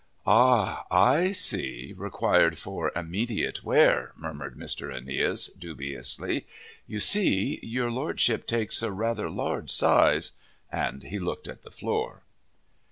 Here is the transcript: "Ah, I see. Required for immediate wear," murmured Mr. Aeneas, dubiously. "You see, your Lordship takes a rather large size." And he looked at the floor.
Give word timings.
"Ah, 0.25 0.87
I 0.89 1.31
see. 1.31 1.93
Required 1.95 2.57
for 2.57 2.91
immediate 2.95 3.63
wear," 3.63 4.13
murmured 4.17 4.57
Mr. 4.57 4.91
Aeneas, 4.91 5.45
dubiously. 5.49 6.47
"You 6.87 6.99
see, 6.99 7.59
your 7.61 7.91
Lordship 7.91 8.47
takes 8.47 8.81
a 8.81 8.91
rather 8.91 9.29
large 9.29 9.69
size." 9.69 10.31
And 10.71 11.03
he 11.03 11.19
looked 11.19 11.47
at 11.47 11.61
the 11.61 11.69
floor. 11.69 12.23